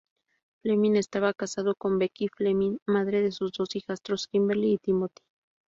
[0.63, 5.21] Fleming estaba casado con Becky Fleming, madre de sus dos hijastros, Kimberly y Timothy.